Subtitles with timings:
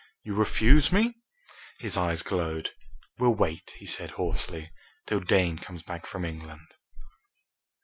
[0.23, 1.13] "You refuse me?"
[1.79, 2.71] His eyes glowed.
[3.19, 4.71] "We'll wait," he said hoarsely,
[5.05, 6.73] "till Dane comes back from England!"